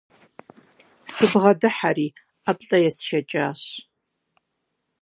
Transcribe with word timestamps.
Сыбгъэдыхьэри, 1.13 2.07
ӀэплӀэ 2.43 2.77
есшэкӀащ. 2.87 3.61